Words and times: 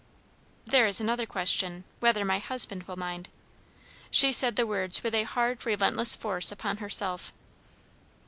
"There 0.65 0.87
is 0.87 0.99
another 0.99 1.27
question, 1.27 1.83
whether 1.99 2.25
my 2.25 2.39
husband 2.39 2.87
will 2.87 2.95
mind." 2.97 3.29
She 4.09 4.31
said 4.33 4.55
the 4.55 4.65
words 4.65 5.03
with 5.03 5.13
a 5.13 5.25
hard, 5.25 5.63
relentless 5.63 6.15
force 6.15 6.51
upon 6.51 6.77
herself. 6.77 7.31